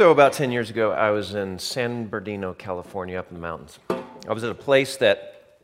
[0.00, 3.78] So, about 10 years ago, I was in San Bernardino, California, up in the mountains.
[4.26, 5.60] I was at a place that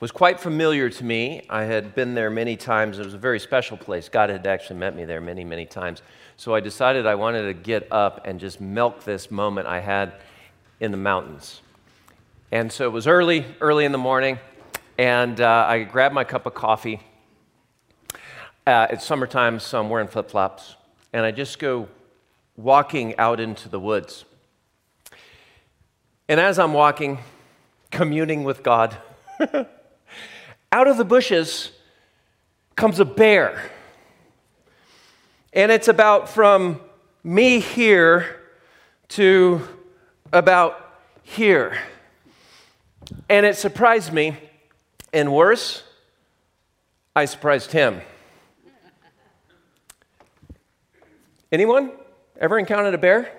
[0.00, 1.46] was quite familiar to me.
[1.48, 2.98] I had been there many times.
[2.98, 4.08] It was a very special place.
[4.08, 6.02] God had actually met me there many, many times.
[6.36, 10.14] So, I decided I wanted to get up and just milk this moment I had
[10.80, 11.60] in the mountains.
[12.50, 14.40] And so, it was early, early in the morning,
[14.98, 16.98] and uh, I grabbed my cup of coffee.
[18.66, 20.74] Uh, it's summertime, so I'm wearing flip flops.
[21.12, 21.88] And I just go
[22.56, 24.24] walking out into the woods.
[26.28, 27.18] And as I'm walking,
[27.90, 28.96] communing with God,
[30.72, 31.72] out of the bushes
[32.76, 33.70] comes a bear.
[35.52, 36.80] And it's about from
[37.24, 38.40] me here
[39.08, 39.66] to
[40.32, 41.76] about here.
[43.28, 44.36] And it surprised me.
[45.12, 45.82] And worse,
[47.16, 48.00] I surprised him.
[51.50, 51.90] Anyone?
[52.40, 53.30] Ever encountered a bear?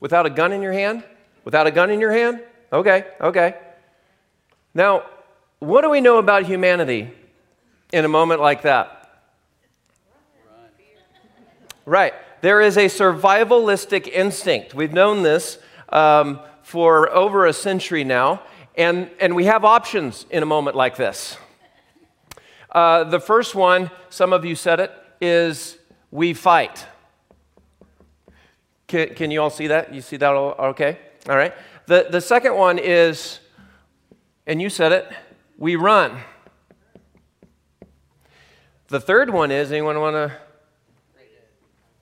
[0.00, 1.04] Without a gun in your hand?
[1.44, 2.42] Without a gun in your hand?
[2.72, 3.56] Okay, okay.
[4.72, 5.04] Now,
[5.58, 7.10] what do we know about humanity
[7.92, 8.94] in a moment like that?
[11.84, 12.14] Right.
[12.40, 14.74] There is a survivalistic instinct.
[14.74, 18.42] We've known this um, for over a century now,
[18.76, 21.36] and, and we have options in a moment like this.
[22.70, 25.78] Uh, the first one, some of you said it, is
[26.10, 26.86] we fight.
[28.88, 29.94] Can, can you all see that?
[29.94, 30.98] You see that all okay?
[31.28, 31.54] All right.
[31.86, 33.38] The, the second one is,
[34.46, 35.06] and you said it,
[35.58, 36.18] we run.
[38.88, 40.36] The third one is, anyone want to?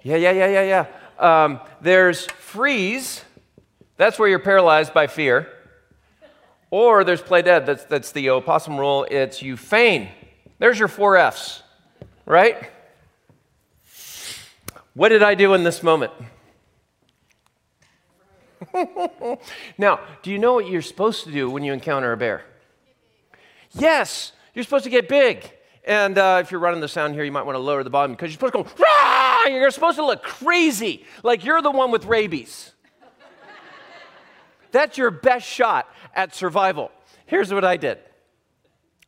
[0.03, 0.87] Yeah, yeah, yeah, yeah,
[1.19, 1.45] yeah.
[1.45, 3.25] Um, there's freeze.
[3.97, 5.53] That's where you're paralyzed by fear.
[6.71, 7.67] Or there's play dead.
[7.67, 9.07] That's, that's the opossum rule.
[9.11, 10.09] It's you feign.
[10.59, 11.63] There's your four F's,
[12.25, 12.71] right?
[14.95, 16.13] What did I do in this moment?
[19.79, 22.45] now, do you know what you're supposed to do when you encounter a bear?
[23.73, 25.51] Yes, you're supposed to get big.
[25.85, 28.13] And uh, if you're running the sound here, you might want to lower the volume
[28.13, 29.47] because you're supposed to go, Rah!
[29.47, 32.73] you're supposed to look crazy, like you're the one with rabies.
[34.73, 36.91] That's your best shot at survival.
[37.27, 37.99] Here's what I did.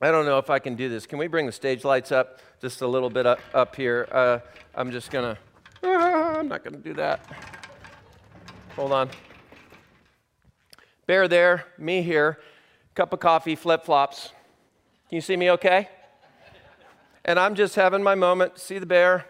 [0.01, 1.07] I don't know if I can do this.
[1.07, 4.09] Can we bring the stage lights up just a little bit up, up here?
[4.13, 4.39] Uh,
[4.77, 5.35] I'm just going
[5.83, 7.21] to, I'm not going to do that.
[8.77, 9.11] Hold on.
[11.09, 12.39] Bear there, me here,
[12.95, 14.29] cup of coffee, flip flops.
[15.09, 15.89] Can you see me okay?
[17.25, 18.59] And I'm just having my moment.
[18.59, 19.25] See the bear?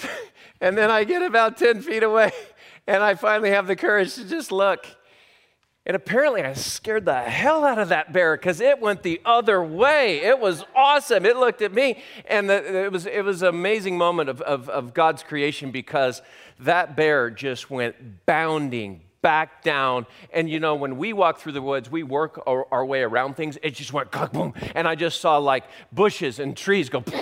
[0.60, 2.32] and then I get about 10 feet away,
[2.88, 4.88] and I finally have the courage to just look.
[5.86, 9.62] And apparently, I scared the hell out of that bear because it went the other
[9.62, 10.22] way.
[10.22, 11.26] It was awesome.
[11.26, 14.70] It looked at me, and the, it, was, it was an amazing moment of, of,
[14.70, 16.22] of God's creation because
[16.60, 20.06] that bear just went bounding back down.
[20.32, 23.36] And you know, when we walk through the woods, we work our, our way around
[23.36, 23.58] things.
[23.62, 27.04] It just went boom, and I just saw like bushes and trees go.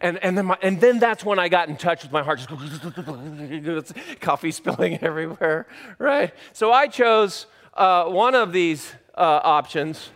[0.00, 2.38] And, and, then my, and then that's when I got in touch with my heart.
[2.38, 5.66] Just coffee spilling everywhere,
[5.98, 6.32] right?
[6.52, 10.10] So I chose uh, one of these uh, options,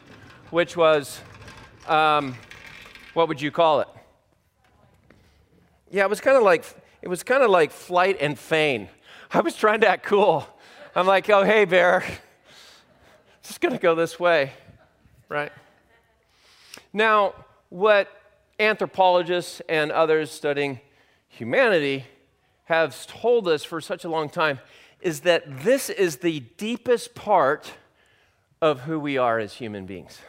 [0.50, 1.20] which was,
[1.88, 2.36] um,
[3.14, 3.88] what would you call it?
[5.90, 6.64] Yeah, it was kind of like
[7.02, 8.88] it was kind of like flight and feign.
[9.32, 10.46] I was trying to act cool.
[10.94, 12.04] I'm like, oh hey bear,
[13.42, 14.52] just gonna go this way,
[15.28, 15.52] right?
[16.92, 17.34] Now,
[17.68, 18.08] what
[18.62, 20.80] anthropologists and others studying
[21.28, 22.04] humanity
[22.64, 24.60] have told us for such a long time
[25.00, 27.72] is that this is the deepest part
[28.60, 30.20] of who we are as human beings.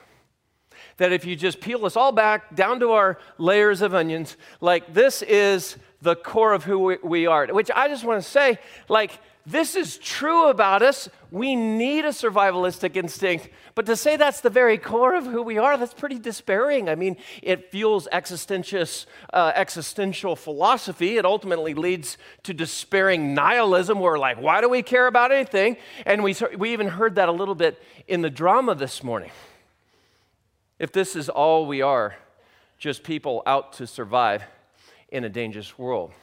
[0.98, 4.94] That if you just peel us all back down to our layers of onions, like
[4.94, 9.20] this is the core of who we are, which I just want to say, like,
[9.46, 11.10] this is true about us.
[11.30, 13.50] We need a survivalistic instinct.
[13.76, 16.88] But to say that's the very core of who we are, that's pretty despairing.
[16.88, 18.86] I mean, it fuels existential,
[19.34, 21.18] uh, existential philosophy.
[21.18, 25.76] It ultimately leads to despairing nihilism, where, like, why do we care about anything?
[26.06, 29.32] And we, we even heard that a little bit in the drama this morning.
[30.80, 32.16] If this is all we are,
[32.78, 34.44] just people out to survive
[35.10, 36.14] in a dangerous world.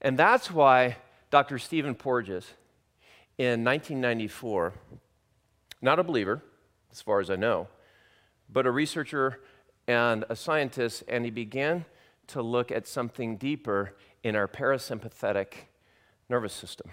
[0.00, 0.96] And that's why
[1.32, 1.58] Dr.
[1.58, 2.44] Stephen Porges,
[3.38, 4.74] in 1994,
[5.80, 6.42] not a believer,
[6.92, 7.68] as far as I know,
[8.50, 9.40] but a researcher
[9.88, 11.86] and a scientist, and he began
[12.26, 15.54] to look at something deeper in our parasympathetic
[16.28, 16.90] nervous system.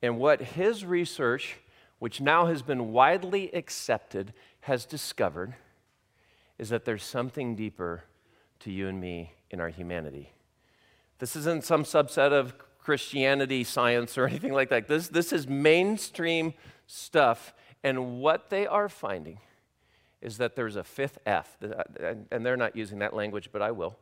[0.00, 1.56] And what his research,
[1.98, 5.52] which now has been widely accepted, has discovered
[6.58, 8.04] is that there's something deeper
[8.60, 10.32] to you and me in our humanity.
[11.18, 14.88] This isn't some subset of Christianity science or anything like that.
[14.88, 16.54] This, this is mainstream
[16.86, 17.54] stuff.
[17.84, 19.38] And what they are finding
[20.20, 23.72] is that there's a fifth F, uh, and they're not using that language, but I
[23.72, 23.96] will.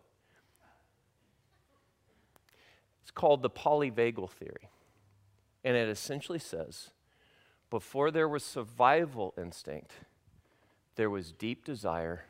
[3.03, 4.69] It's called the polyvagal theory.
[5.65, 6.91] And it essentially says
[7.71, 9.93] before there was survival instinct,
[10.97, 12.25] there was deep desire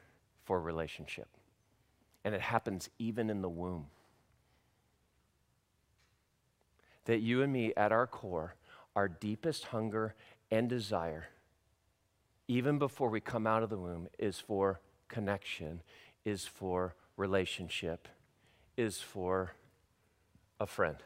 [0.44, 1.28] for relationship.
[2.24, 3.86] And it happens even in the womb.
[7.06, 8.54] That you and me, at our core,
[8.94, 10.14] our deepest hunger
[10.50, 11.28] and desire,
[12.48, 15.82] even before we come out of the womb, is for connection,
[16.24, 18.08] is for relationship,
[18.76, 19.52] is for
[20.58, 20.96] a friend.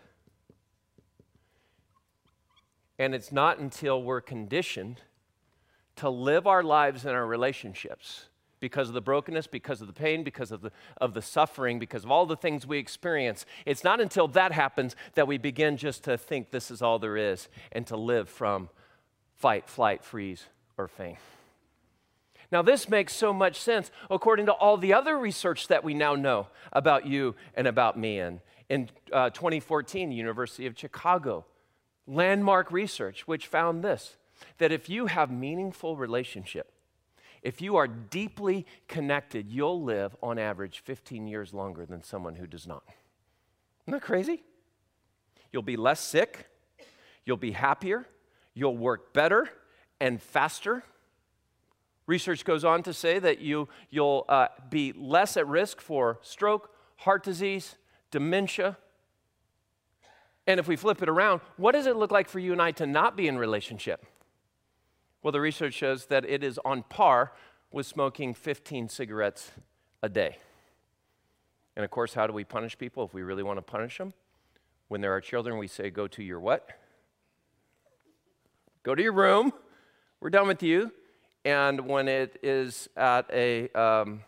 [2.99, 5.01] And it's not until we're conditioned
[5.97, 8.27] to live our lives in our relationships
[8.65, 12.03] because of the brokenness, because of the pain, because of the, of the suffering, because
[12.03, 13.45] of all the things we experience.
[13.67, 17.19] It's not until that happens that we begin just to think this is all there
[17.19, 18.71] is and to live from
[19.35, 20.47] fight, flight, freeze,
[20.79, 21.19] or faint.
[22.51, 26.15] Now, this makes so much sense according to all the other research that we now
[26.15, 28.19] know about you and about me.
[28.19, 28.41] And
[28.71, 31.45] in uh, 2014, University of Chicago
[32.07, 34.17] landmark research which found this
[34.57, 36.74] that if you have meaningful relationship
[37.45, 42.47] if you are deeply connected you'll live on average 15 years longer than someone who
[42.47, 42.83] does not.
[43.85, 44.43] Isn't that crazy?
[45.53, 46.49] You'll be less sick
[47.25, 48.07] you'll be happier
[48.55, 49.49] you'll work better
[50.01, 50.85] and faster.
[52.07, 56.71] Research goes on to say that you, you'll uh, be less at risk for stroke
[56.99, 57.77] heart disease
[58.11, 58.77] dementia.
[60.47, 62.71] And if we flip it around, what does it look like for you and I
[62.73, 64.07] to not be in relationship?
[65.25, 67.33] Well, the research shows that it is on par
[67.73, 69.53] with smoking 15 cigarettes
[70.03, 70.37] a day.
[71.75, 74.13] And of course, how do we punish people if we really want to punish them?
[74.89, 76.69] When there are children, we say, Go to your what?
[78.83, 79.55] Go to your room.
[80.21, 80.93] We're done with you.
[81.47, 84.25] And when it is at a um,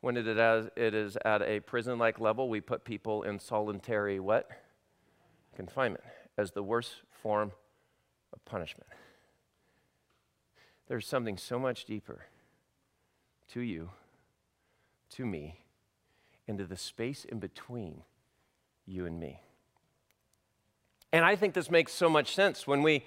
[0.00, 4.48] when it is, it is at a prison-like level, we put people in solitary what?
[5.56, 6.04] confinement
[6.38, 7.50] as the worst form
[8.32, 8.88] of punishment.
[10.92, 12.26] There's something so much deeper
[13.54, 13.92] to you,
[15.12, 15.62] to me,
[16.46, 18.02] into the space in between
[18.84, 19.40] you and me.
[21.10, 23.06] And I think this makes so much sense when we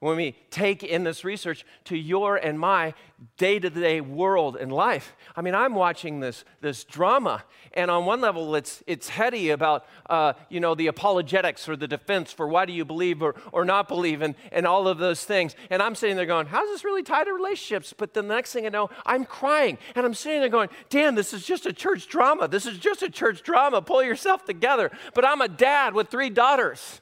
[0.00, 2.92] when we take in this research to your and my
[3.38, 5.16] day to day world and life.
[5.34, 9.86] I mean, I'm watching this, this drama, and on one level, it's, it's heady about,
[10.10, 13.64] uh, you know, the apologetics or the defense for why do you believe or, or
[13.64, 15.56] not believe, and, and all of those things.
[15.70, 17.94] And I'm sitting there going, how's this really tied to relationships?
[17.96, 21.14] But then the next thing I know, I'm crying, and I'm sitting there going, Dan,
[21.14, 22.48] this is just a church drama.
[22.48, 23.80] This is just a church drama.
[23.80, 24.90] Pull yourself together.
[25.14, 27.00] But I'm a dad with three daughters.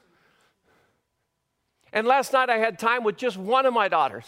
[1.95, 4.27] And last night I had time with just one of my daughters.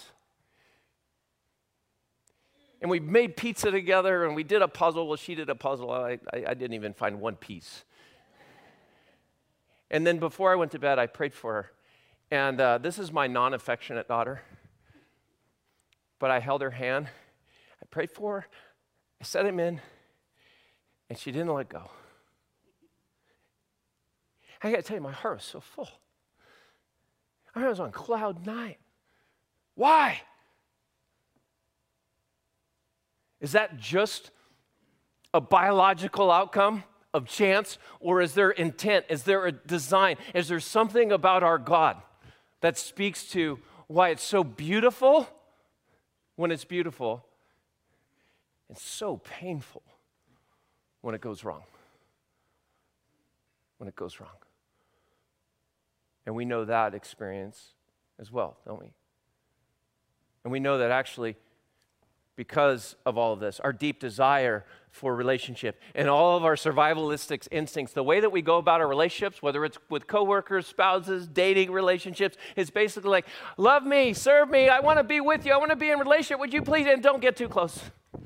[2.80, 5.08] And we made pizza together and we did a puzzle.
[5.08, 5.90] Well, she did a puzzle.
[5.90, 7.84] I, I, I didn't even find one piece.
[9.90, 11.72] And then before I went to bed, I prayed for her.
[12.30, 14.42] And uh, this is my non affectionate daughter.
[16.20, 17.08] But I held her hand.
[17.82, 18.46] I prayed for her.
[19.20, 19.80] I set him in.
[21.10, 21.90] And she didn't let go.
[24.62, 25.88] I got to tell you, my heart was so full.
[27.56, 28.76] I was on cloud nine.
[29.74, 30.20] Why?
[33.40, 34.30] Is that just
[35.32, 36.84] a biological outcome
[37.14, 39.06] of chance, or is there intent?
[39.08, 40.16] Is there a design?
[40.34, 41.96] Is there something about our God
[42.60, 45.28] that speaks to why it's so beautiful
[46.36, 47.24] when it's beautiful
[48.68, 49.82] and so painful
[51.00, 51.62] when it goes wrong?
[53.78, 54.28] When it goes wrong.
[56.26, 57.68] And we know that experience
[58.18, 58.92] as well, don't we?
[60.44, 61.36] And we know that actually,
[62.34, 67.46] because of all of this, our deep desire for relationship and all of our survivalistic
[67.50, 71.70] instincts, the way that we go about our relationships, whether it's with coworkers, spouses, dating
[71.70, 75.58] relationships, is basically like, love me, serve me, I want to be with you, I
[75.58, 77.80] want to be in relationship, would you please, and don't get too close.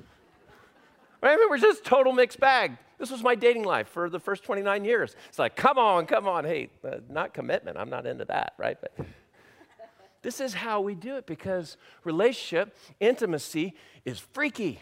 [1.23, 1.35] Right?
[1.35, 2.79] I mean, we're just total mixed bag.
[3.01, 5.17] This was my dating life for the first 29 years.
[5.31, 6.45] It's like, come on, come on.
[6.45, 7.79] Hey, uh, not commitment.
[7.79, 8.77] I'm not into that, right?
[8.79, 8.95] But
[10.23, 14.81] this is how we do it because relationship, intimacy is freaky.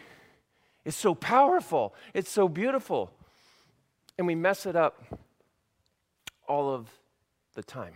[0.84, 1.94] It's so powerful.
[2.12, 3.12] It's so beautiful.
[4.18, 5.00] And we mess it up
[6.48, 6.88] all of
[7.54, 7.94] the time.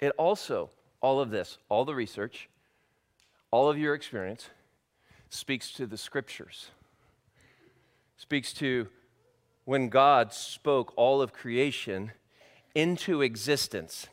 [0.00, 0.70] It also,
[1.00, 2.48] all of this, all the research,
[3.52, 4.50] all of your experience,
[5.30, 6.70] speaks to the scriptures,
[8.24, 8.88] speaks to
[9.66, 12.12] when God spoke all of creation
[12.74, 14.06] into existence.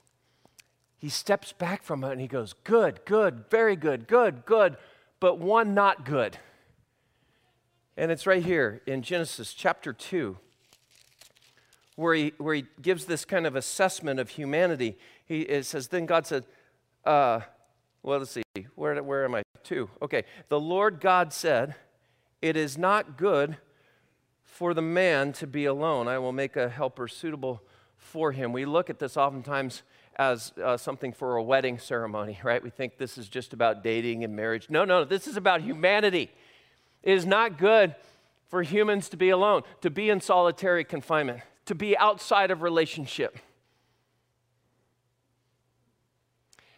[0.97, 4.75] He steps back from it and he goes, Good, good, very good, good, good,
[5.21, 6.37] but one not good.
[7.95, 10.37] And it's right here in Genesis chapter 2,
[11.95, 14.97] where he, where he gives this kind of assessment of humanity.
[15.25, 16.43] He it says, Then God said,
[17.05, 17.39] uh,
[18.03, 18.43] Well, let's see,
[18.75, 19.43] where, where am I?
[19.63, 19.89] Two.
[20.01, 20.25] Okay.
[20.49, 21.75] The Lord God said,
[22.41, 23.55] It is not good
[24.51, 26.10] for the man to be alone.
[26.10, 27.63] I will make a helper suitable
[27.96, 28.51] for him.
[28.51, 29.81] We look at this oftentimes
[30.17, 32.62] as uh, something for a wedding ceremony, right?
[32.62, 34.70] We think this is just about dating and marriage.
[34.70, 36.29] No, no, this is about humanity.
[37.01, 37.96] It is not good
[38.50, 43.38] for humans to be alone, to be in solitary confinement, to be outside of relationship.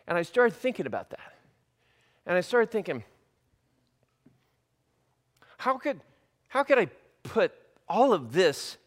[0.07, 1.33] And I started thinking about that.
[2.27, 3.03] And I started thinking,
[5.57, 5.99] how could,
[6.49, 6.87] how could I
[7.23, 7.51] put
[7.87, 8.77] all of this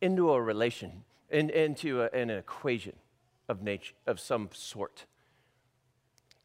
[0.00, 2.96] into a relation, in, into a, an equation
[3.48, 5.06] of nature, of some sort?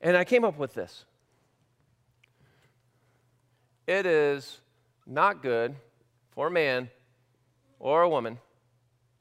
[0.01, 1.05] And I came up with this.
[3.87, 4.61] It is
[5.05, 5.75] not good
[6.31, 6.89] for a man
[7.79, 8.39] or a woman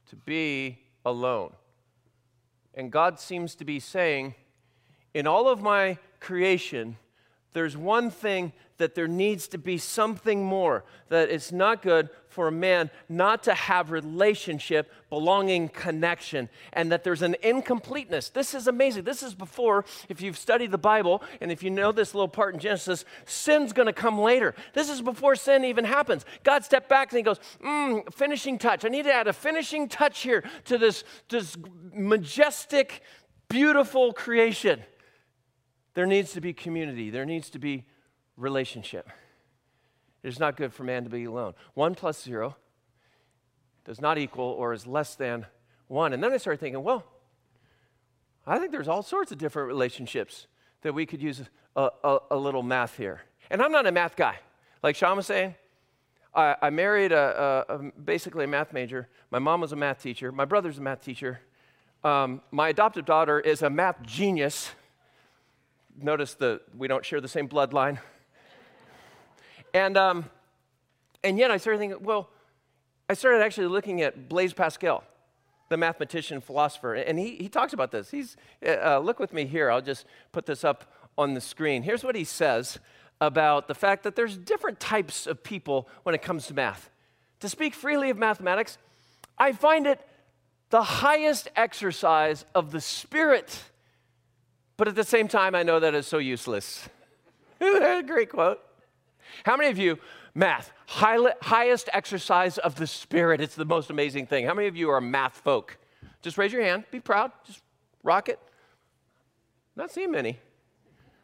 [0.07, 1.53] to be alone.
[2.73, 4.35] And God seems to be saying,
[5.13, 6.97] in all of my creation,
[7.55, 12.49] there's one thing that there needs to be something more, that it's not good for
[12.49, 18.27] a man not to have relationship, belonging, connection, and that there's an incompleteness.
[18.27, 19.05] This is amazing.
[19.05, 22.53] This is before, if you've studied the Bible and if you know this little part
[22.53, 24.53] in Genesis, sin's going to come later.
[24.73, 26.25] This is before sin even happens.
[26.43, 28.83] God stepped back and he goes, mm, finishing touch.
[28.83, 31.55] I need to add a finishing touch here to this, this
[31.93, 33.01] majestic,
[33.47, 34.83] beautiful creation.
[35.95, 37.85] There needs to be community, there needs to be
[38.37, 39.09] relationship.
[40.23, 41.53] It is not good for man to be alone.
[41.73, 42.57] One plus zero
[43.85, 45.45] does not equal or is less than
[45.87, 46.13] one.
[46.13, 47.03] And then I started thinking, well,
[48.47, 50.47] I think there's all sorts of different relationships
[50.81, 51.41] that we could use
[51.75, 53.21] a, a, a little math here.
[53.49, 54.39] And I'm not a math guy.
[54.83, 55.55] Like Sean was saying,
[56.33, 59.07] I, I married a, a, basically a math major.
[59.31, 60.31] My mom was a math teacher.
[60.31, 61.39] My brother's a math teacher.
[62.03, 64.71] Um, my adoptive daughter is a math genius.
[66.01, 67.99] Notice that we don't share the same bloodline.
[69.73, 70.29] and, um,
[71.23, 72.29] and yet I started thinking, well,
[73.09, 75.03] I started actually looking at Blaise Pascal,
[75.69, 78.11] the mathematician philosopher, and he, he talks about this.
[78.11, 78.35] He's,
[78.65, 81.83] uh, uh, look with me here, I'll just put this up on the screen.
[81.83, 82.79] Here's what he says
[83.21, 86.89] about the fact that there's different types of people when it comes to math.
[87.39, 88.77] To speak freely of mathematics,
[89.37, 90.01] I find it
[90.69, 93.61] the highest exercise of the spirit
[94.77, 96.87] but at the same time, I know that it's so useless.
[97.59, 98.59] Great quote?
[99.43, 99.97] How many of you,
[100.33, 103.41] math, high, highest exercise of the spirit?
[103.41, 104.45] It's the most amazing thing.
[104.45, 105.77] How many of you are math folk?
[106.21, 106.85] Just raise your hand.
[106.91, 107.31] Be proud.
[107.45, 107.61] Just
[108.03, 108.39] rock it.
[109.75, 110.39] Not seeing many.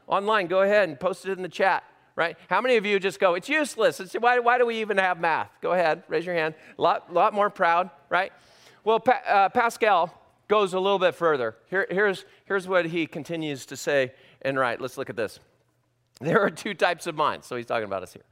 [0.08, 1.84] Online, go ahead and post it in the chat,
[2.16, 2.36] right?
[2.50, 4.00] How many of you just go, it's useless.
[4.00, 5.50] It's, why, why do we even have math?
[5.62, 6.56] Go ahead, raise your hand.
[6.78, 8.34] A lot, lot more proud, right?
[8.84, 10.14] Well, pa- uh, Pascal,
[10.52, 11.56] goes a little bit further.
[11.70, 14.82] Here, here's, here's what he continues to say and write.
[14.82, 15.40] Let's look at this.
[16.20, 17.48] There are two types of minds.
[17.48, 18.26] So he's talking about us here.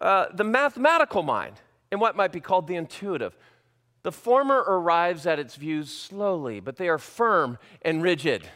[0.00, 1.60] Uh, the mathematical mind,
[1.92, 3.36] and what might be called the intuitive.
[4.02, 8.48] The former arrives at its views slowly, but they are firm and rigid.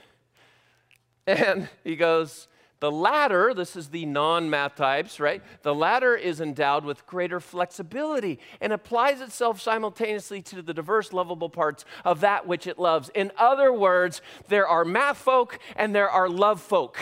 [1.26, 2.48] And he goes,
[2.80, 5.42] the latter, this is the non math types, right?
[5.62, 11.50] The latter is endowed with greater flexibility and applies itself simultaneously to the diverse, lovable
[11.50, 13.10] parts of that which it loves.
[13.14, 16.98] In other words, there are math folk and there are love folk.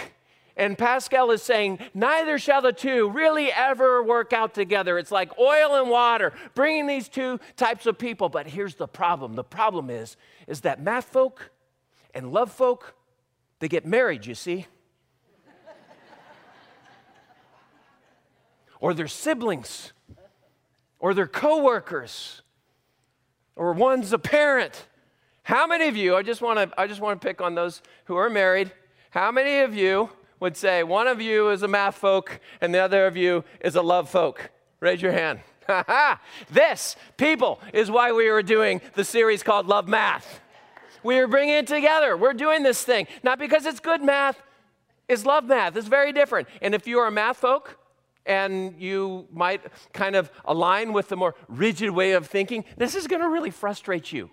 [0.57, 4.99] And Pascal is saying, neither shall the two really ever work out together.
[4.99, 8.29] It's like oil and water, bringing these two types of people.
[8.29, 10.17] But here's the problem the problem is,
[10.49, 11.53] is that math folk
[12.13, 12.97] and love folk,
[13.61, 14.67] they get married, you see.
[18.81, 19.93] Or their siblings
[20.99, 22.43] or their coworkers
[23.57, 24.87] or one's a parent.
[25.43, 27.83] How many of you, I just want to I just want to pick on those
[28.05, 28.73] who are married.
[29.11, 32.79] How many of you would say one of you is a math folk and the
[32.79, 34.51] other of you is a love folk?
[34.81, 35.41] Raise your hand.
[36.51, 40.41] this, people, is why we are doing the series called Love Math.
[41.03, 42.17] We are bringing it together.
[42.17, 44.41] We're doing this thing, not because it's good math,
[45.09, 45.77] it's love math.
[45.77, 46.49] It's very different.
[46.61, 47.79] And if you are a math folk,
[48.29, 53.07] and you might kind of align with the more rigid way of thinking, this is
[53.07, 54.31] going to really frustrate you.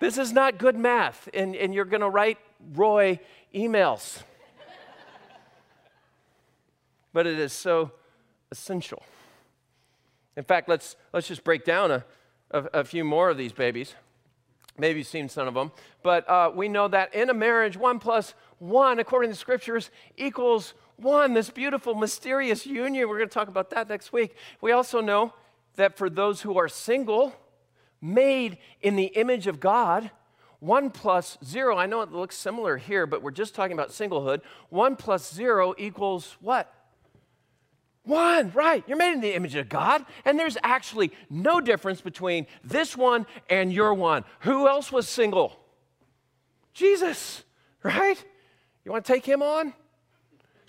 [0.00, 2.38] this is not good math, and, and you're going to write
[2.72, 3.20] Roy
[3.54, 4.22] emails.
[7.12, 7.92] but it is so
[8.50, 9.04] essential.
[10.36, 12.04] In fact, let's, let's just break down a,
[12.50, 13.94] a, a few more of these babies.
[14.78, 15.72] Maybe you've seen some of them.
[16.02, 20.72] But uh, we know that in a marriage, one plus one, according to scriptures, equals
[21.00, 21.34] one.
[21.34, 23.08] This beautiful, mysterious union.
[23.08, 24.36] We're going to talk about that next week.
[24.60, 25.34] We also know
[25.76, 27.34] that for those who are single,
[28.00, 30.10] made in the image of God,
[30.58, 34.42] one plus zero, I know it looks similar here, but we're just talking about singlehood.
[34.68, 36.72] One plus zero equals what?
[38.04, 38.82] One, right.
[38.86, 43.26] You're made in the image of God, and there's actually no difference between this one
[43.48, 44.24] and your one.
[44.40, 45.58] Who else was single?
[46.72, 47.42] Jesus,
[47.82, 48.22] right?
[48.84, 49.74] You want to take him on?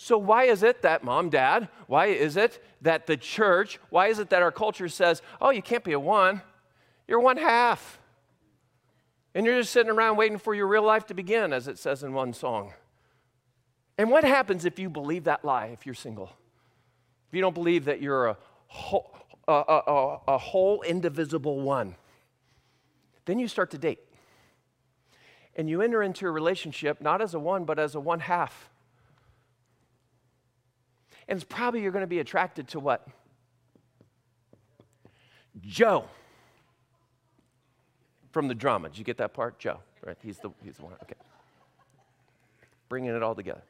[0.03, 4.17] So, why is it that mom, dad, why is it that the church, why is
[4.17, 6.41] it that our culture says, oh, you can't be a one,
[7.07, 7.99] you're one half?
[9.35, 12.01] And you're just sitting around waiting for your real life to begin, as it says
[12.01, 12.73] in one song.
[13.95, 16.31] And what happens if you believe that lie if you're single?
[17.29, 19.15] if you don't believe that you're a whole,
[19.47, 21.95] a, a, a whole indivisible one,
[23.25, 23.99] then you start to date.
[25.55, 28.70] And you enter into a relationship not as a one, but as a one half.
[31.31, 33.07] And it's probably you're going to be attracted to what?
[35.61, 36.09] Joe
[38.31, 38.89] from the drama.
[38.89, 39.57] Did you get that part?
[39.57, 40.17] Joe, right?
[40.21, 40.93] He's the, he's the one.
[41.03, 41.15] Okay.
[42.89, 43.61] Bringing it all together.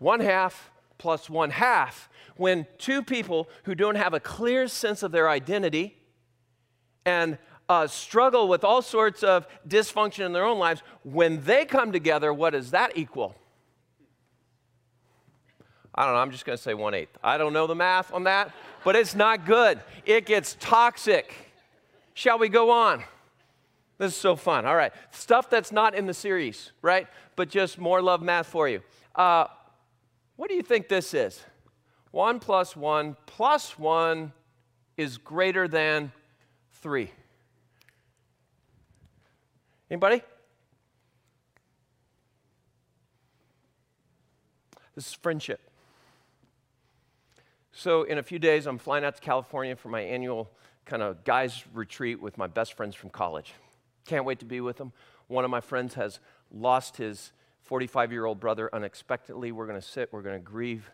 [0.00, 2.08] One half plus one half.
[2.34, 5.96] When two people who don't have a clear sense of their identity
[7.06, 11.92] and uh, struggle with all sorts of dysfunction in their own lives, when they come
[11.92, 13.36] together, what does that equal?
[15.94, 17.16] I don't know, I'm just going to say one eighth.
[17.22, 18.52] I don't know the math on that,
[18.84, 19.80] but it's not good.
[20.06, 21.34] It gets toxic.
[22.14, 23.02] Shall we go on?
[23.98, 24.64] This is so fun.
[24.64, 24.92] All right.
[25.10, 27.06] Stuff that's not in the series, right?
[27.36, 28.82] But just more love math for you.
[29.14, 29.46] Uh,
[30.36, 31.42] what do you think this is?
[32.12, 34.32] 1 plus 1 plus 1
[34.96, 36.12] is greater than
[36.74, 37.10] 3.
[39.90, 40.22] Anybody?
[44.94, 45.60] This is friendship.
[47.82, 50.50] So, in a few days, I'm flying out to California for my annual
[50.84, 53.54] kind of guys' retreat with my best friends from college.
[54.04, 54.92] Can't wait to be with them.
[55.28, 59.50] One of my friends has lost his 45 year old brother unexpectedly.
[59.50, 60.90] We're going to sit, we're going to grieve,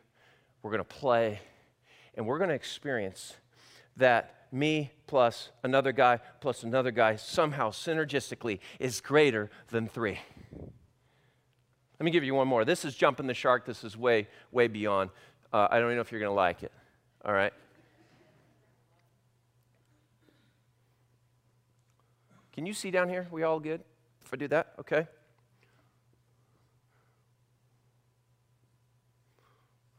[0.62, 1.40] we're going to play,
[2.14, 3.34] and we're going to experience
[3.96, 10.20] that me plus another guy plus another guy somehow synergistically is greater than three.
[11.98, 12.64] Let me give you one more.
[12.64, 13.64] This is jumping the shark.
[13.64, 15.10] This is way, way beyond.
[15.56, 16.72] Uh, I don't even know if you're going to like it.
[17.24, 17.52] All right?
[22.52, 23.26] Can you see down here?
[23.30, 23.80] We all good?
[24.22, 24.98] If I do that, okay?
[24.98, 25.06] I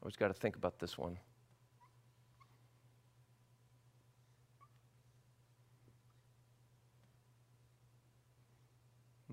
[0.04, 1.18] always got to think about this one.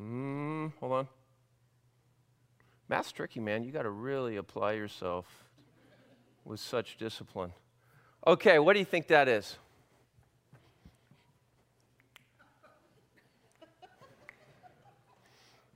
[0.00, 1.08] Mm, hold on.
[2.88, 3.62] Math's tricky, man.
[3.62, 5.43] You got to really apply yourself
[6.44, 7.52] with such discipline.
[8.26, 9.56] Okay, what do you think that is?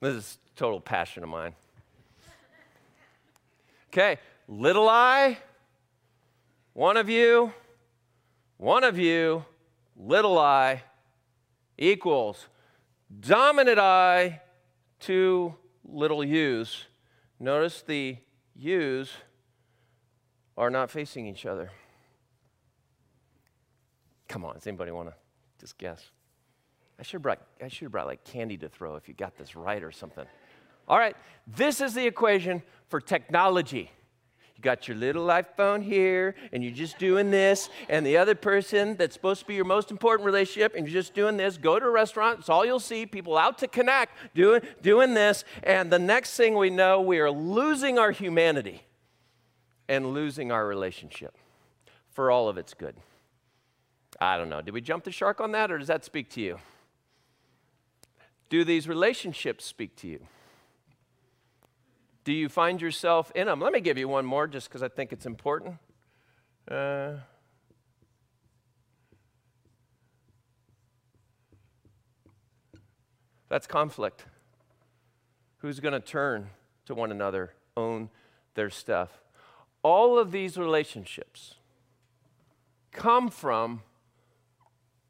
[0.00, 1.54] This is total passion of mine.
[3.92, 5.38] Okay, little I,
[6.72, 7.52] one of you,
[8.58, 9.44] one of you,
[9.96, 10.82] little I
[11.76, 12.46] equals
[13.20, 14.40] dominant I,
[15.00, 15.54] two
[15.84, 16.84] little u's.
[17.40, 18.18] Notice the
[18.54, 19.10] u's
[20.58, 21.70] are not facing each other.
[24.28, 25.14] Come on, does anybody want to
[25.60, 26.10] just guess?
[26.98, 27.40] I should have brought,
[27.90, 30.26] brought like candy to throw if you got this right or something.
[30.88, 31.16] All right,
[31.46, 33.92] this is the equation for technology.
[34.56, 38.96] You got your little iPhone here, and you're just doing this, and the other person
[38.96, 41.56] that's supposed to be your most important relationship, and you're just doing this.
[41.56, 43.06] Go to a restaurant, it's all you'll see.
[43.06, 47.30] People out to connect, doing, doing this, and the next thing we know, we are
[47.30, 48.82] losing our humanity
[49.88, 51.36] and losing our relationship
[52.10, 52.96] for all of its good.
[54.20, 54.60] I don't know.
[54.60, 56.58] Did we jump the shark on that, or does that speak to you?
[58.48, 60.20] Do these relationships speak to you?
[62.24, 63.60] Do you find yourself in them?
[63.60, 65.76] Let me give you one more just because I think it's important.
[66.70, 67.12] Uh,
[73.48, 74.26] that's conflict.
[75.58, 76.50] Who's going to turn
[76.86, 78.10] to one another, own
[78.54, 79.10] their stuff?
[79.88, 81.54] All of these relationships
[82.92, 83.80] come from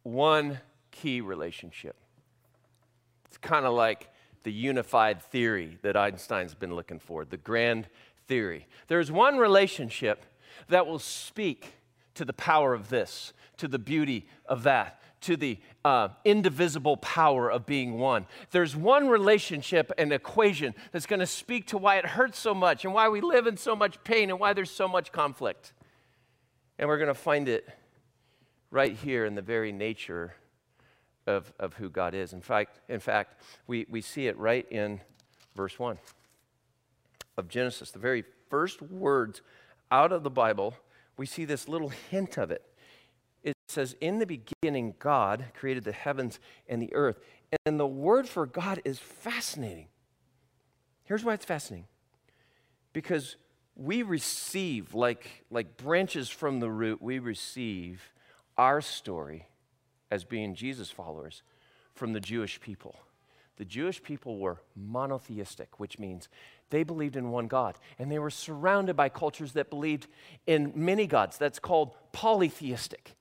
[0.05, 0.61] one
[0.93, 1.97] key relationship.
[3.25, 4.09] It's kind of like
[4.45, 7.89] the unified theory that Einstein's been looking for, the grand
[8.29, 8.69] theory.
[8.87, 10.25] There's one relationship
[10.69, 11.73] that will speak
[12.15, 17.51] to the power of this, to the beauty of that, to the uh, indivisible power
[17.51, 18.27] of being one.
[18.51, 22.85] There's one relationship and equation that's going to speak to why it hurts so much
[22.85, 25.73] and why we live in so much pain and why there's so much conflict.
[26.79, 27.69] And we're going to find it
[28.71, 30.35] right here in the very nature
[31.27, 32.33] of, of who God is.
[32.33, 35.01] In fact, in fact we, we see it right in
[35.57, 35.99] verse 1
[37.37, 39.43] of Genesis, the very first words
[39.91, 40.75] out of the Bible.
[41.17, 42.63] We see this little hint of it
[43.49, 47.19] it says, In the beginning, God created the heavens and the earth.
[47.65, 49.89] And the word for God is fascinating.
[51.05, 51.87] Here's why it's fascinating
[52.93, 53.37] because
[53.77, 58.13] we receive, like, like branches from the root, we receive
[58.57, 59.47] our story
[60.11, 61.43] as being Jesus followers
[61.95, 62.97] from the Jewish people.
[63.57, 66.29] The Jewish people were monotheistic, which means
[66.71, 67.77] they believed in one God.
[67.99, 70.07] And they were surrounded by cultures that believed
[70.47, 71.39] in many gods.
[71.39, 73.17] That's called polytheistic.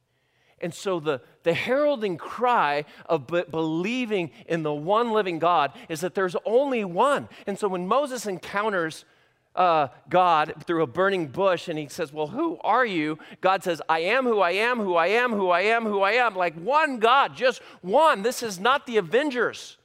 [0.59, 6.01] And so the, the heralding cry of be- believing in the one living God is
[6.01, 7.29] that there's only one.
[7.45, 9.05] And so when Moses encounters
[9.55, 13.17] uh, God through a burning bush and he says, Well, who are you?
[13.41, 16.11] God says, I am who I am, who I am, who I am, who I
[16.13, 16.35] am.
[16.35, 18.21] Like one God, just one.
[18.21, 19.77] This is not the Avengers.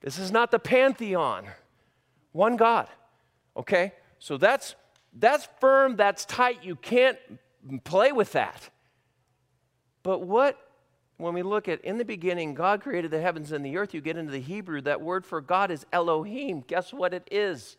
[0.00, 1.46] This is not the pantheon.
[2.32, 2.88] One God.
[3.56, 3.92] Okay?
[4.18, 4.74] So that's
[5.14, 6.64] that's firm, that's tight.
[6.64, 7.18] You can't
[7.84, 8.68] play with that.
[10.02, 10.58] But what,
[11.16, 14.00] when we look at in the beginning, God created the heavens and the earth, you
[14.00, 16.62] get into the Hebrew, that word for God is Elohim.
[16.66, 17.76] Guess what it is?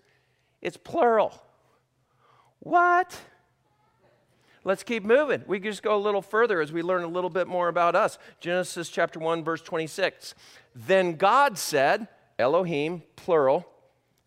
[0.61, 1.33] It's plural.
[2.59, 3.19] What?
[4.63, 5.43] Let's keep moving.
[5.45, 7.95] We can just go a little further as we learn a little bit more about
[7.95, 8.17] us.
[8.39, 10.33] Genesis chapter 1, verse 26.
[10.73, 12.07] Then God said,
[12.39, 13.67] Elohim, plural,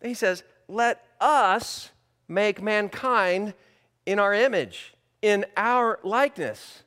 [0.01, 1.89] he says, Let us
[2.29, 3.53] make mankind
[4.05, 6.83] in our image, in our likeness.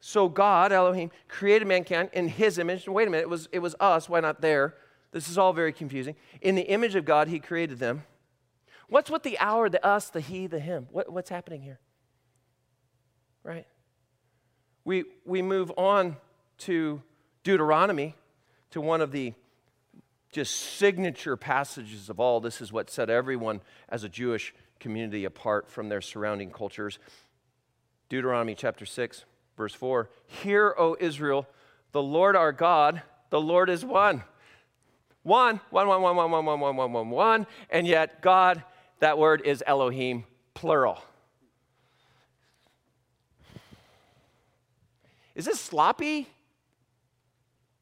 [0.00, 2.86] So God, Elohim, created mankind in his image.
[2.86, 4.08] Wait a minute, it was, it was us.
[4.08, 4.74] Why not there?
[5.12, 6.14] This is all very confusing.
[6.42, 8.04] In the image of God, he created them.
[8.88, 10.88] What's with the our, the us, the he, the him?
[10.90, 11.80] What, what's happening here?
[13.42, 13.66] Right?
[14.84, 16.16] We, we move on
[16.58, 17.02] to
[17.42, 18.14] Deuteronomy,
[18.70, 19.34] to one of the
[20.36, 22.40] just signature passages of all.
[22.40, 26.98] This is what set everyone as a Jewish community apart from their surrounding cultures.
[28.10, 29.24] Deuteronomy chapter 6,
[29.56, 31.46] verse 4 Hear, O Israel,
[31.92, 34.24] the Lord our God, the Lord is one.
[35.22, 37.46] One, one, one, one, one, one, one, one, one, one, one.
[37.70, 38.62] And yet, God,
[39.00, 40.98] that word is Elohim, plural.
[45.34, 46.28] Is this sloppy?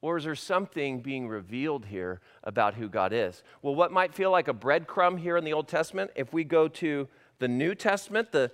[0.05, 3.43] Or is there something being revealed here about who God is?
[3.63, 6.69] Well, what might feel like a breadcrumb here in the Old Testament, if we go
[6.69, 8.51] to the New Testament, the,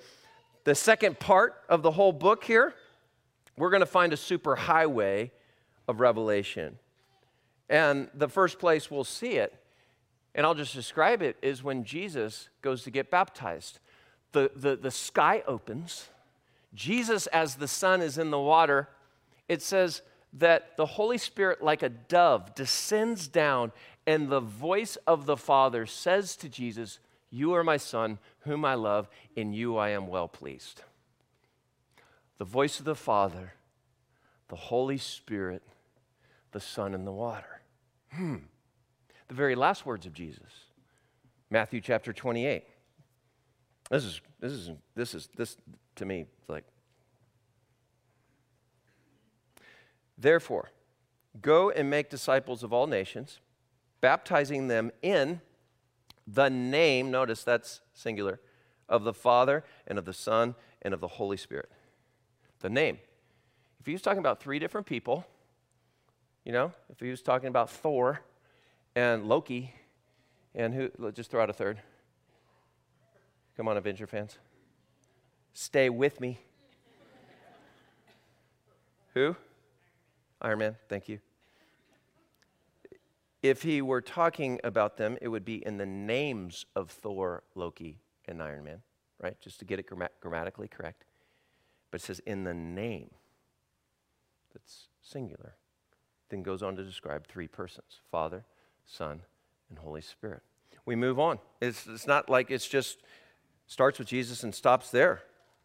[0.63, 2.73] the second part of the whole book here,
[3.57, 5.33] we're going to find a super highway
[5.89, 6.79] of revelation.
[7.69, 9.53] And the first place we'll see it,
[10.37, 13.81] and I'll just describe it, is when Jesus goes to get baptized.
[14.31, 16.11] The, the, the sky opens.
[16.75, 18.89] Jesus, as the Son is in the water,
[19.49, 23.73] it says, that the Holy Spirit, like a dove, descends down,
[24.07, 26.99] and the voice of the Father says to Jesus,
[27.31, 30.83] You are my Son, whom I love, in you I am well pleased.
[32.39, 33.55] The voice of the Father,
[34.49, 35.63] the Holy Spirit,
[36.53, 37.61] the Son, and the water.
[38.13, 38.37] Hmm.
[39.29, 40.51] The very last words of Jesus,
[41.51, 42.65] Matthew chapter 28.
[43.91, 45.57] This is, this is, this is, this
[45.97, 46.65] to me, like
[50.21, 50.71] Therefore,
[51.41, 53.41] go and make disciples of all nations,
[54.03, 55.41] baptizing them in
[56.27, 58.39] the name, notice that's singular,
[58.87, 61.71] of the Father and of the Son and of the Holy Spirit.
[62.61, 62.99] The name.
[63.81, 65.27] If he was talking about three different people,
[66.45, 68.21] you know, if he was talking about Thor
[68.95, 69.75] and Loki
[70.55, 71.81] and who, let's just throw out a third.
[73.57, 74.39] Come on, Avenger fans.
[75.55, 76.39] Stay with me.
[79.15, 79.35] who?
[80.41, 81.19] Iron Man, thank you.
[83.43, 87.99] If he were talking about them, it would be in the names of Thor, Loki,
[88.27, 88.83] and Iron Man,
[89.21, 89.41] right?
[89.41, 89.89] Just to get it
[90.21, 91.05] grammatically correct.
[91.91, 93.11] But it says in the name,
[94.53, 95.57] that's singular.
[96.29, 98.45] Then goes on to describe three persons Father,
[98.87, 99.23] Son,
[99.69, 100.43] and Holy Spirit.
[100.85, 101.39] We move on.
[101.61, 102.99] It's, it's not like it's just
[103.67, 105.23] starts with Jesus and stops there.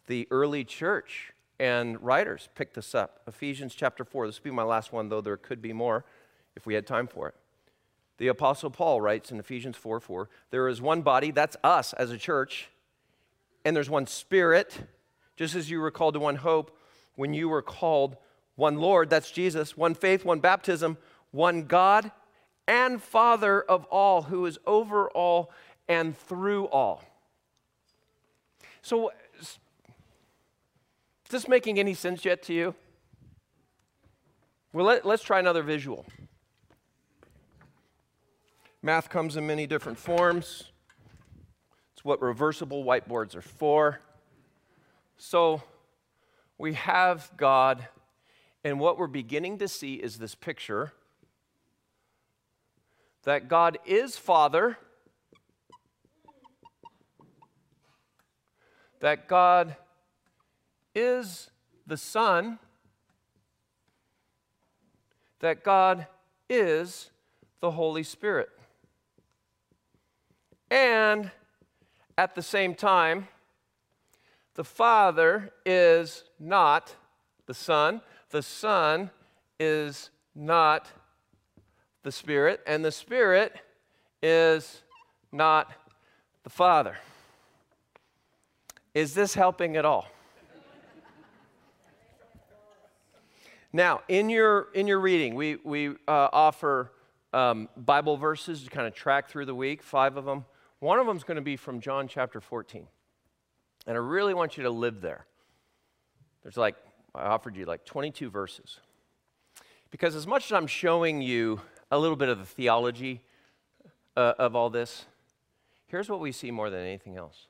[0.07, 3.21] The early church and writers pick this up.
[3.27, 4.27] Ephesians chapter 4.
[4.27, 6.05] This will be my last one, though there could be more
[6.55, 7.35] if we had time for it.
[8.17, 12.11] The Apostle Paul writes in Ephesians 4 4, there is one body, that's us as
[12.11, 12.69] a church,
[13.65, 14.87] and there's one spirit,
[15.35, 16.77] just as you were called to one hope
[17.15, 18.15] when you were called
[18.55, 20.97] one Lord, that's Jesus, one faith, one baptism,
[21.31, 22.11] one God
[22.67, 25.51] and Father of all, who is over all
[25.87, 27.03] and through all.
[28.81, 29.11] So,
[31.35, 32.73] this making any sense yet to you?
[34.71, 36.05] Well, let, us try another visual.
[38.81, 40.71] Math comes in many different forms.
[41.91, 43.99] It's what reversible whiteboards are for.
[45.17, 45.61] So,
[46.57, 47.85] we have God,
[48.63, 50.93] and what we're beginning to see is this picture
[53.23, 54.77] that God is Father,
[59.01, 59.75] that God
[60.95, 61.51] is
[61.85, 62.57] the Son,
[65.39, 66.07] that God
[66.49, 67.11] is
[67.59, 68.49] the Holy Spirit.
[70.71, 71.29] And
[72.17, 73.27] at the same time,
[74.55, 76.95] the Father is not
[77.45, 79.11] the Son, the Son
[79.59, 80.87] is not
[82.03, 83.55] the Spirit, and the Spirit
[84.23, 84.81] is
[85.31, 85.71] not
[86.43, 86.97] the Father.
[88.93, 90.07] Is this helping at all?
[93.75, 96.93] Now, in your, in your reading, we, we uh, offer
[97.33, 100.45] um, Bible verses to kind of track through the week, five of them.
[100.79, 102.87] One of them is going to be from John chapter 14.
[103.85, 105.25] And I really want you to live there.
[106.41, 106.75] There's like,
[107.13, 108.79] I offered you like 22 verses.
[109.91, 111.59] Because as much as I'm showing you
[111.91, 113.23] a little bit of the theology
[114.15, 115.03] uh, of all this,
[115.87, 117.47] here's what we see more than anything else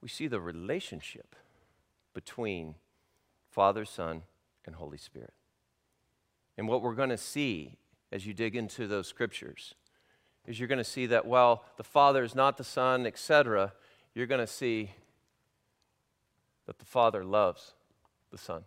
[0.00, 1.34] we see the relationship
[2.14, 2.76] between
[3.50, 4.22] Father, Son,
[4.66, 5.32] and Holy Spirit.
[6.58, 7.78] And what we're going to see
[8.12, 9.74] as you dig into those scriptures
[10.46, 13.72] is you're going to see that while the Father is not the Son, etc.,
[14.14, 14.92] you're going to see
[16.66, 17.74] that the Father loves
[18.30, 18.62] the Son.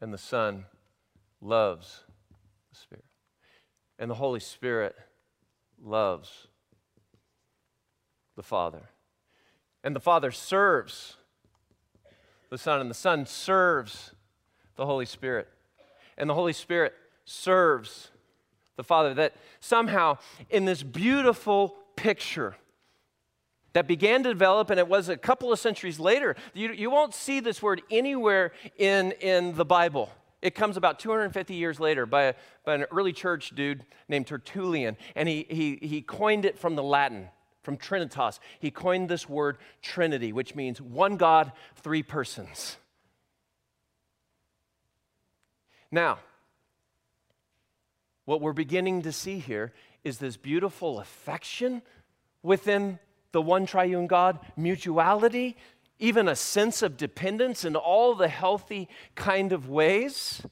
[0.00, 0.64] And the Son
[1.40, 2.04] loves
[2.70, 3.04] the Spirit.
[3.98, 4.96] And the Holy Spirit
[5.80, 6.48] loves
[8.36, 8.90] the Father.
[9.84, 11.16] And the Father serves
[12.52, 14.12] the Son, and the Son serves
[14.76, 15.48] the Holy Spirit.
[16.18, 16.92] And the Holy Spirit
[17.24, 18.10] serves
[18.76, 19.14] the Father.
[19.14, 20.18] That somehow,
[20.50, 22.54] in this beautiful picture,
[23.72, 26.36] that began to develop, and it was a couple of centuries later.
[26.52, 30.10] You, you won't see this word anywhere in, in the Bible.
[30.42, 32.34] It comes about 250 years later by, a,
[32.66, 36.82] by an early church dude named Tertullian, and he, he, he coined it from the
[36.82, 37.28] Latin,
[37.62, 38.38] from Trinitas.
[38.58, 42.76] He coined this word Trinity, which means one God, three persons.
[45.90, 46.18] Now,
[48.24, 49.72] what we're beginning to see here
[50.04, 51.82] is this beautiful affection
[52.42, 52.98] within
[53.32, 55.56] the one triune God, mutuality,
[55.98, 60.42] even a sense of dependence in all the healthy kind of ways.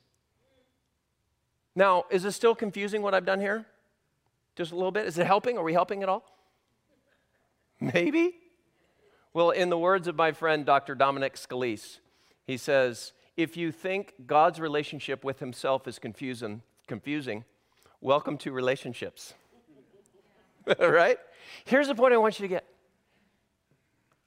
[1.74, 3.66] Now, is it still confusing what I've done here?
[4.56, 5.06] Just a little bit?
[5.06, 5.58] Is it helping?
[5.58, 6.24] Are we helping at all?
[7.94, 8.36] Maybe?
[9.32, 10.94] Well, in the words of my friend Dr.
[10.94, 11.98] Dominic Scalise,
[12.46, 17.44] he says, if you think God's relationship with himself is confusing, confusing
[18.00, 19.34] welcome to relationships.
[20.78, 21.18] right?
[21.64, 22.64] Here's the point I want you to get.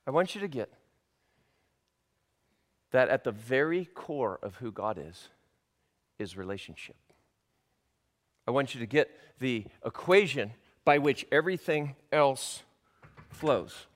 [0.07, 0.71] I want you to get
[2.91, 5.29] that at the very core of who God is,
[6.19, 6.95] is relationship.
[8.47, 10.51] I want you to get the equation
[10.85, 12.63] by which everything else
[13.33, 13.87] flows.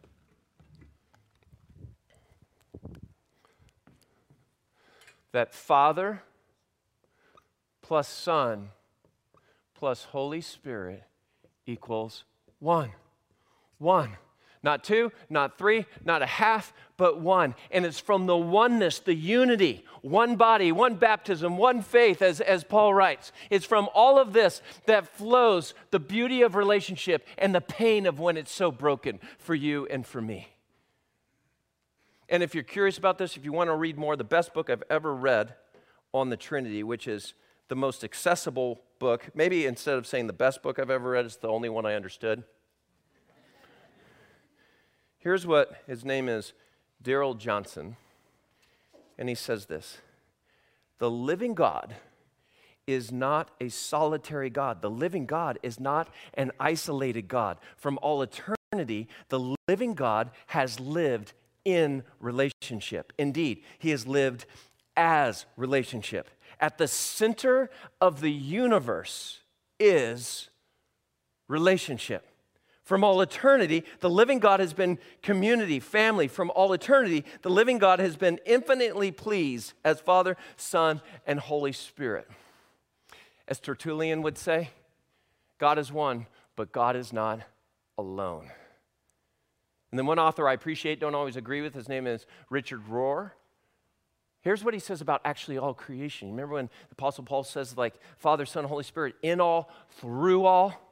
[5.31, 6.23] That Father
[7.81, 8.69] plus Son
[9.75, 11.03] plus Holy Spirit
[11.65, 12.23] equals
[12.59, 12.91] one.
[13.77, 14.17] One.
[14.63, 17.55] Not two, not three, not a half, but one.
[17.71, 22.63] And it's from the oneness, the unity, one body, one baptism, one faith, as, as
[22.63, 23.31] Paul writes.
[23.49, 28.19] It's from all of this that flows the beauty of relationship and the pain of
[28.19, 30.47] when it's so broken for you and for me.
[32.29, 34.69] And if you're curious about this, if you want to read more, the best book
[34.69, 35.53] I've ever read
[36.13, 37.33] on the Trinity, which is
[37.69, 41.37] the most accessible book, maybe instead of saying the best book I've ever read, it's
[41.37, 42.43] the only one I understood.
[45.27, 46.53] Here's what his name is
[47.01, 47.97] Darrell Johnson.
[49.17, 49.97] And he says this
[50.99, 51.97] The living God
[52.87, 54.81] is not a solitary God.
[54.81, 57.57] The living God is not an isolated God.
[57.75, 61.33] From all eternity, the living God has lived
[61.65, 63.11] in relationship.
[63.17, 64.45] Indeed, he has lived
[64.95, 66.29] as relationship.
[66.57, 69.41] At the center of the universe
[69.77, 70.47] is
[71.49, 72.25] relationship.
[72.87, 76.29] From all eternity, the living God has been community, family.
[76.29, 81.73] From all eternity, the living God has been infinitely pleased as Father, Son, and Holy
[81.73, 82.29] Spirit.
[83.45, 84.69] As Tertullian would say,
[85.57, 87.41] God is one, but God is not
[87.97, 88.49] alone.
[89.91, 93.31] And then one author I appreciate, don't always agree with, his name is Richard Rohr.
[94.39, 96.29] Here's what he says about actually all creation.
[96.29, 99.69] Remember when the Apostle Paul says, like, Father, Son, Holy Spirit, in all,
[99.99, 100.86] through all?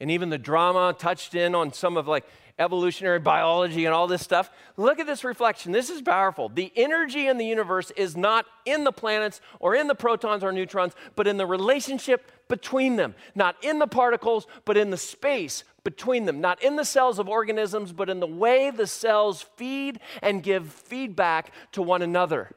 [0.00, 2.24] And even the drama touched in on some of like
[2.58, 4.50] evolutionary biology and all this stuff.
[4.76, 5.72] Look at this reflection.
[5.72, 6.48] This is powerful.
[6.48, 10.52] The energy in the universe is not in the planets or in the protons or
[10.52, 13.14] neutrons, but in the relationship between them.
[13.34, 16.40] Not in the particles, but in the space between them.
[16.40, 20.70] Not in the cells of organisms, but in the way the cells feed and give
[20.70, 22.50] feedback to one another.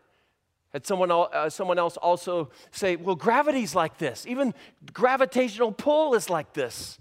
[0.73, 4.25] Had someone, uh, someone else also say, well, gravity's like this.
[4.27, 4.53] Even
[4.91, 6.97] gravitational pull is like this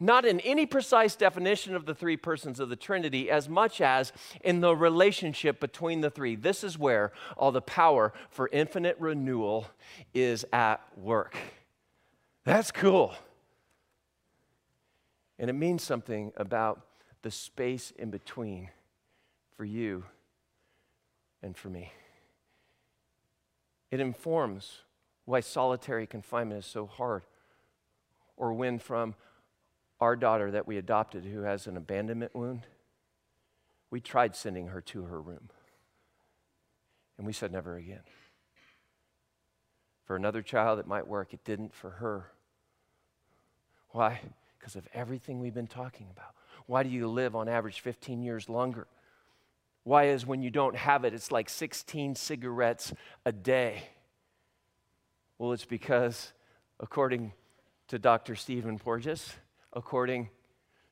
[0.00, 4.12] not in any precise definition of the three persons of the Trinity, as much as
[4.42, 6.34] in the relationship between the three.
[6.34, 9.66] This is where all the power for infinite renewal
[10.14, 11.36] is at work.
[12.44, 13.14] That's cool.
[15.38, 16.80] And it means something about
[17.22, 18.70] the space in between
[19.56, 20.04] for you
[21.42, 21.92] and for me.
[23.90, 24.78] It informs
[25.26, 27.24] why solitary confinement is so hard,
[28.36, 29.14] or when from
[30.00, 32.66] our daughter that we adopted who has an abandonment wound,
[33.90, 35.50] we tried sending her to her room.
[37.18, 38.00] And we said, never again.
[40.06, 41.34] For another child, it might work.
[41.34, 42.26] It didn't for her.
[43.90, 44.20] Why?
[44.58, 46.34] Because of everything we've been talking about.
[46.66, 48.86] Why do you live on average 15 years longer?
[49.84, 52.92] Why is when you don't have it, it's like 16 cigarettes
[53.24, 53.82] a day?
[55.38, 56.32] Well, it's because,
[56.78, 57.32] according
[57.88, 58.36] to Dr.
[58.36, 59.34] Stephen Porges,
[59.72, 60.30] according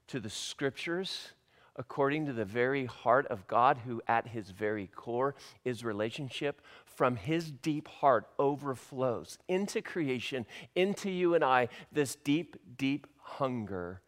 [0.08, 1.32] to the scriptures,
[1.76, 7.16] according to the very heart of God, who at his very core is relationship, from
[7.16, 14.02] his deep heart overflows into creation, into you and I, this deep, deep hunger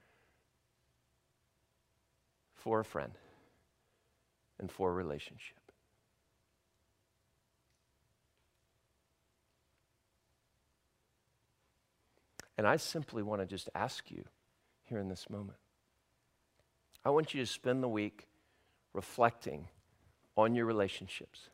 [2.55, 3.13] for a friend
[4.59, 5.57] and for a relationship.
[12.59, 14.25] And I simply want to just ask you
[14.91, 15.57] here in this moment.
[17.05, 18.27] I want you to spend the week
[18.93, 19.69] reflecting
[20.37, 21.49] on your relationships,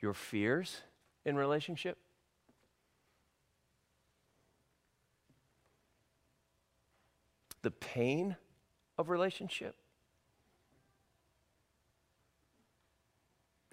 [0.00, 0.82] your fears
[1.24, 1.96] in relationship.
[7.62, 8.36] The pain
[8.98, 9.76] of relationship.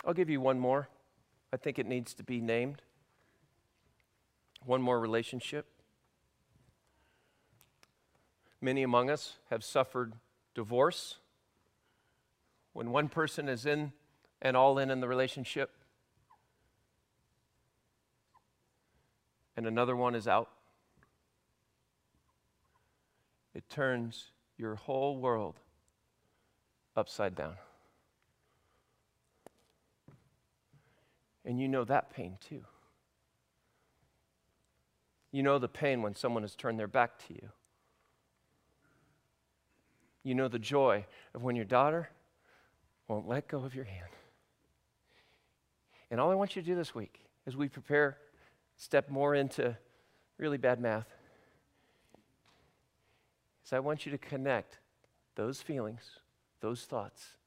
[0.06, 0.88] I'll give you one more.
[1.52, 2.82] I think it needs to be named.
[4.66, 5.66] One more relationship.
[8.62, 10.14] Many among us have suffered
[10.56, 11.18] divorce.
[12.74, 13.92] When one person is in
[14.42, 15.72] and all in in the relationship,
[19.56, 20.50] and another one is out,
[23.54, 25.60] it turns your whole world
[26.96, 27.56] upside down.
[31.46, 32.64] And you know that pain too.
[35.32, 37.50] You know the pain when someone has turned their back to you.
[40.28, 42.10] You know the joy of when your daughter
[43.08, 44.10] won't let go of your hand.
[46.12, 48.18] And all I want you to do this week as we prepare,
[48.76, 49.78] step more into
[50.38, 51.08] really bad math,
[53.66, 54.80] is I want you to connect
[55.36, 56.20] those feelings,
[56.60, 57.38] those thoughts,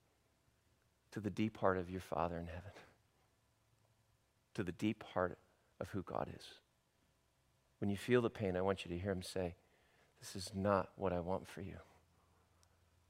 [1.13, 2.73] to the deep heart of your Father in heaven,
[4.55, 5.37] to the deep heart
[5.83, 6.47] of who God is.
[7.79, 9.55] When you feel the pain, I want you to hear Him say,
[10.19, 11.77] This is not what I want for you.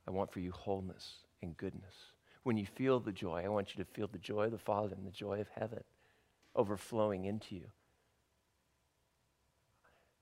[0.06, 1.94] I want for you wholeness and goodness.
[2.42, 4.94] When you feel the joy, I want you to feel the joy of the Father
[4.94, 5.84] and the joy of heaven
[6.54, 7.66] overflowing into you.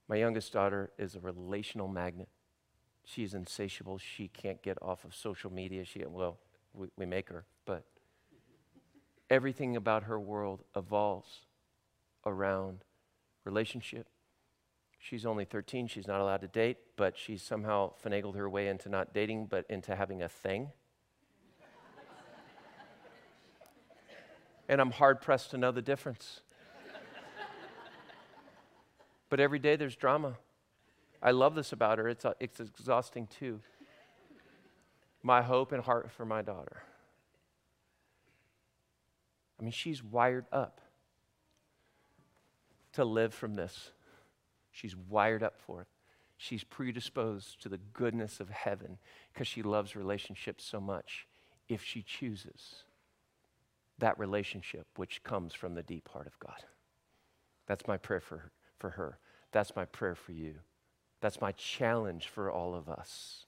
[0.09, 2.29] My youngest daughter is a relational magnet.
[3.05, 3.99] She's insatiable.
[3.99, 5.85] She can't get off of social media.
[5.85, 6.39] She, well,
[6.75, 7.85] we, we make her, but
[9.31, 11.41] everything about her world evolves
[12.25, 12.85] around
[13.45, 14.07] relationship,
[14.99, 15.87] She's only 13.
[15.87, 19.65] She's not allowed to date, but she's somehow finagled her way into not dating, but
[19.71, 20.71] into having a thing.
[24.69, 26.41] and I'm hard pressed to know the difference.
[29.29, 30.35] but every day there's drama.
[31.23, 32.09] I love this about her.
[32.09, 33.61] It's, uh, it's exhausting too.
[35.23, 36.83] My hope and heart for my daughter.
[39.59, 40.81] I mean, she's wired up
[42.93, 43.91] to live from this.
[44.79, 45.89] She's wired up for it.
[46.37, 48.99] She's predisposed to the goodness of heaven
[49.33, 51.27] because she loves relationships so much
[51.69, 52.85] if she chooses
[53.99, 56.63] that relationship which comes from the deep heart of God.
[57.67, 59.19] That's my prayer for, for her.
[59.51, 60.55] That's my prayer for you.
[61.21, 63.47] That's my challenge for all of us.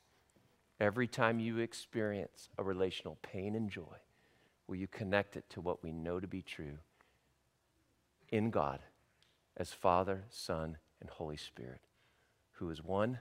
[0.81, 3.99] Every time you experience a relational pain and joy,
[4.67, 6.79] will you connect it to what we know to be true
[8.33, 8.81] in God
[9.57, 11.81] as Father, Son, and Holy Spirit,
[12.53, 13.19] who is one,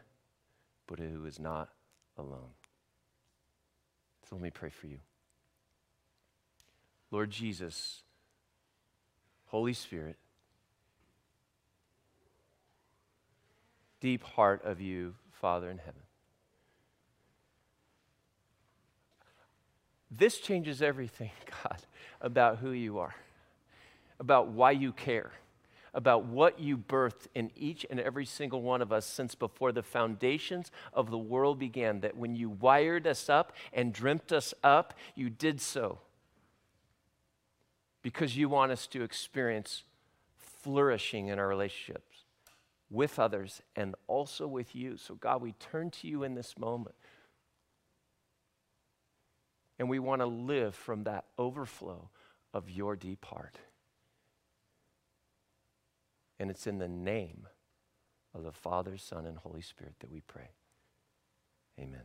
[0.87, 1.69] but who is not
[2.17, 2.51] alone?
[4.29, 4.99] So let me pray for you.
[7.11, 8.03] Lord Jesus,
[9.47, 10.17] Holy Spirit,
[13.99, 16.01] deep heart of you, Father in heaven.
[20.11, 21.31] This changes everything,
[21.63, 21.81] God,
[22.21, 23.15] about who you are,
[24.19, 25.31] about why you care,
[25.93, 29.83] about what you birthed in each and every single one of us since before the
[29.83, 32.01] foundations of the world began.
[32.01, 35.99] That when you wired us up and dreamt us up, you did so
[38.01, 39.83] because you want us to experience
[40.37, 42.25] flourishing in our relationships
[42.89, 44.97] with others and also with you.
[44.97, 46.95] So, God, we turn to you in this moment.
[49.77, 52.09] And we want to live from that overflow
[52.53, 53.57] of your deep heart.
[56.39, 57.47] And it's in the name
[58.33, 60.51] of the Father, Son, and Holy Spirit that we pray.
[61.79, 62.03] Amen.